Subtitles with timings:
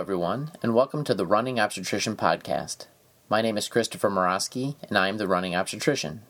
[0.00, 2.86] everyone, and welcome to the Running Obstetrician Podcast.
[3.28, 6.22] My name is Christopher Morosky, and I am the Running Obstetrician.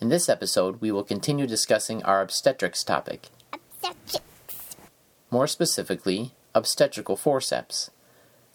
[0.00, 3.26] In this episode, we will continue discussing our obstetrics topic.
[3.52, 4.76] Obstetrics.
[5.32, 7.90] More specifically, obstetrical forceps.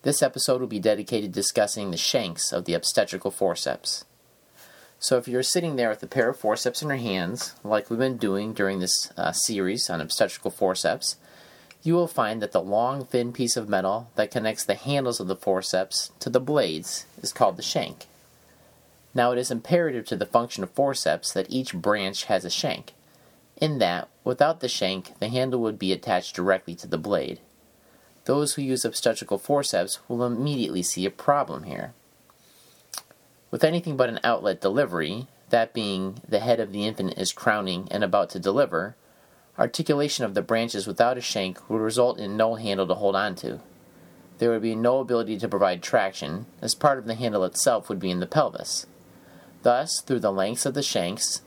[0.04, 4.06] This episode will be dedicated to discussing the shanks of the obstetrical forceps.
[4.98, 8.00] So, if you're sitting there with a pair of forceps in your hands, like we've
[8.00, 11.18] been doing during this uh, series on obstetrical forceps,
[11.84, 15.28] you will find that the long, thin piece of metal that connects the handles of
[15.28, 18.06] the forceps to the blades is called the shank.
[19.14, 22.94] Now, it is imperative to the function of forceps that each branch has a shank,
[23.62, 27.40] in that, without the shank, the handle would be attached directly to the blade.
[28.26, 31.94] Those who use obstetrical forceps will immediately see a problem here.
[33.52, 37.88] With anything but an outlet delivery, that being the head of the infant is crowning
[37.92, 38.96] and about to deliver,
[39.58, 43.36] articulation of the branches without a shank would result in no handle to hold on
[43.36, 43.60] to.
[44.38, 48.00] There would be no ability to provide traction, as part of the handle itself would
[48.00, 48.88] be in the pelvis.
[49.62, 51.42] Thus, through the lengths of the shanks,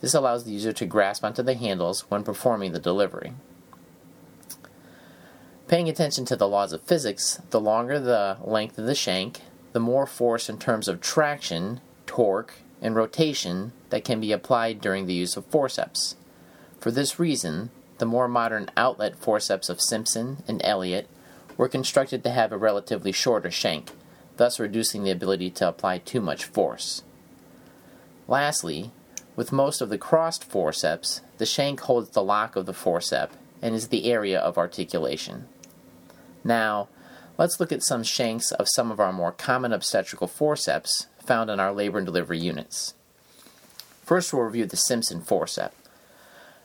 [0.00, 3.34] this allows the user to grasp onto the handles when performing the delivery.
[5.66, 9.42] Paying attention to the laws of physics, the longer the length of the shank,
[9.72, 15.06] the more force in terms of traction, torque, and rotation that can be applied during
[15.06, 16.16] the use of forceps.
[16.80, 21.08] For this reason, the more modern outlet forceps of Simpson and Elliott
[21.56, 23.90] were constructed to have a relatively shorter shank,
[24.36, 27.02] thus reducing the ability to apply too much force.
[28.28, 28.92] Lastly,
[29.34, 33.74] with most of the crossed forceps, the shank holds the lock of the forcep and
[33.74, 35.46] is the area of articulation.
[36.44, 36.88] Now,
[37.36, 41.58] let's look at some shanks of some of our more common obstetrical forceps found in
[41.58, 42.94] our labor and delivery units.
[44.04, 45.72] First, we'll review the Simpson forcep.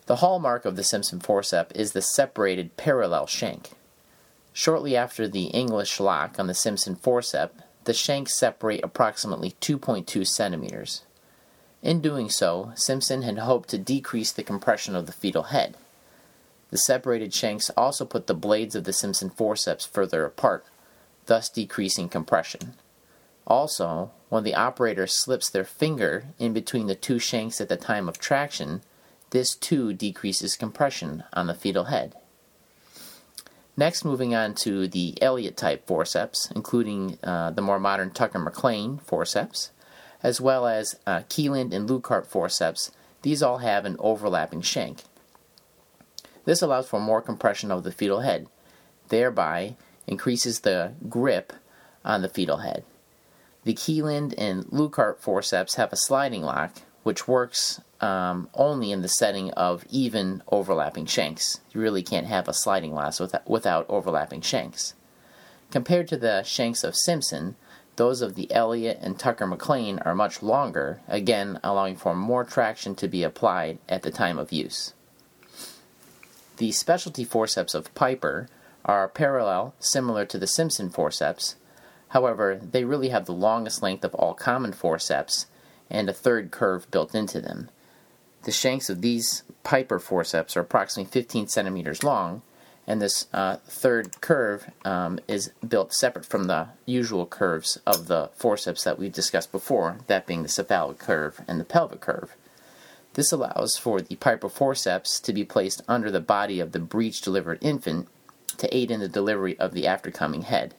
[0.06, 3.72] The hallmark of the Simpson forcep is the separated parallel shank.
[4.52, 7.52] Shortly after the English lock on the Simpson forcep,
[7.86, 11.04] the shanks separate approximately 2.2 centimeters.
[11.82, 15.77] In doing so, Simpson had hoped to decrease the compression of the fetal head.
[16.70, 20.66] The separated shanks also put the blades of the Simpson forceps further apart,
[21.27, 22.73] thus decreasing compression.
[23.45, 28.10] Also, when the operator slips their finger in between the two shanks at the time
[28.10, 28.82] of traction,
[29.33, 32.14] this too decreases compression on the fetal head.
[33.76, 39.02] Next, moving on to the Elliott type forceps, including uh, the more modern Tucker McLane
[39.02, 39.71] forceps,
[40.21, 42.92] as well as uh, Kielland and Luikart forceps,
[43.23, 45.02] these all have an overlapping shank.
[46.45, 48.48] This allows for more compression of the fetal head,
[49.10, 51.54] thereby increases the grip
[52.05, 52.83] on the fetal head.
[53.64, 59.08] The Kielland and Luikart forceps have a sliding lock, which works um, only in the
[59.08, 61.61] setting of even overlapping shanks.
[61.71, 64.93] You really can't have a sliding lasso without, without overlapping shanks.
[65.71, 67.55] Compared to the shanks of Simpson,
[67.95, 72.93] those of the Elliott and Tucker McLane are much longer, again allowing for more traction
[72.95, 74.93] to be applied at the time of use.
[76.58, 78.49] The specialty forceps of Piper
[78.83, 81.55] are parallel, similar to the Simpson forceps.
[82.09, 85.45] However, they really have the longest length of all common forceps
[85.89, 87.70] and a third curve built into them.
[88.43, 92.42] The shanks of these Piper forceps are approximately 15 centimeters long,
[92.86, 98.30] and this uh, third curve um, is built separate from the usual curves of the
[98.36, 102.36] forceps that we've discussed before, that being the cephalic curve and the pelvic curve.
[103.14, 107.21] This allows for the Piper forceps to be placed under the body of the breech
[107.21, 108.09] delivered infant
[108.58, 110.76] to aid in the delivery of the aftercoming head.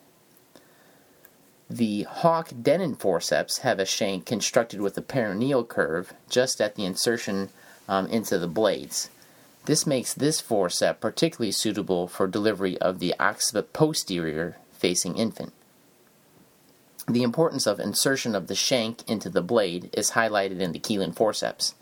[1.71, 6.85] The Hawk Dennen forceps have a shank constructed with a perineal curve just at the
[6.85, 7.49] insertion
[7.89, 9.11] um, into the blades.
[9.65, 15.55] This makes this forcep particularly suitable for delivery of the occiput posterior facing infant.
[17.09, 21.17] The importance of insertion of the shank into the blade is highlighted in the Kielland
[21.17, 21.75] forceps.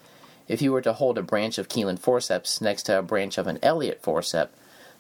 [0.47, 3.47] If you were to hold a branch of Kielland forceps next to a branch of
[3.49, 4.49] an Elliott forcep,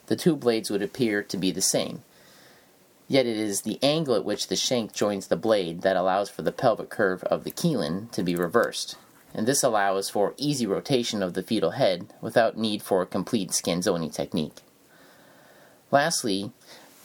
[0.06, 2.02] the two blades would appear to be the same.
[3.12, 6.42] Yet it is the angle at which the shank joins the blade that allows for
[6.42, 8.96] the pelvic curve of the Kielland to be reversed
[9.34, 13.50] and this allows for easy rotation of the fetal head without need for a complete
[13.50, 14.60] Scanzoni technique.
[15.90, 16.52] Lastly,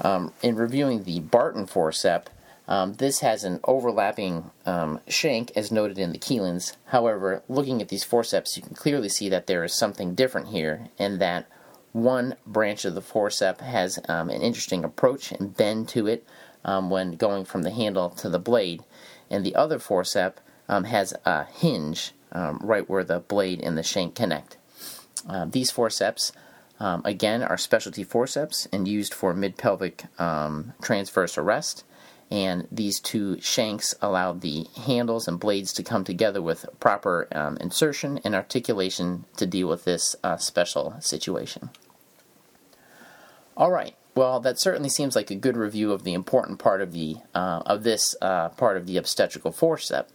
[0.01, 2.31] um, in reviewing the Barton forceps,
[2.68, 6.75] um, this has an overlapping um, shank as noted in the Kiellands.
[6.88, 10.89] However, looking at these forceps, you can clearly see that there is something different here,
[11.00, 11.48] and that
[11.94, 16.25] one branch of the forcep has um, an interesting approach and bend to it
[16.63, 18.84] um, when going from the handle to the blade,
[19.30, 20.34] and the other forcep
[20.69, 24.57] um, has a hinge um, right where the blade and the shank connect.
[25.28, 26.31] Uh, these forceps
[26.80, 31.83] Um, again, are specialty forceps and used for mid pelvic um, transverse arrest.
[32.30, 37.58] And these two shanks allow the handles and blades to come together with proper um,
[37.58, 41.70] insertion and articulation to deal with this uh, special situation.
[43.56, 43.96] All right.
[44.14, 47.62] Well, that certainly seems like a good review of the important part of the uh,
[47.66, 50.12] of this uh, part of the obstetrical forceps.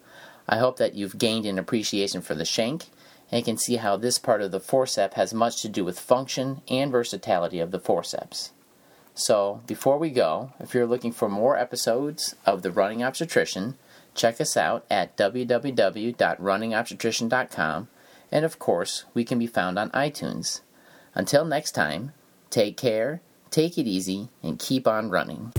[0.49, 2.87] I hope that you've gained an appreciation for the shank
[3.31, 6.61] and can see how this part of the forceps has much to do with function
[6.69, 8.51] and versatility of the forceps.
[9.15, 13.77] So, before we go, if you're looking for more episodes of The Running Obstetrician,
[14.15, 17.89] check us out at www.runningobstetrician.com,
[18.31, 20.63] and of course, we can be found on iTunes.
[21.15, 22.13] Until next time,
[22.49, 23.21] take care,
[23.51, 25.53] take it easy, and keep on running.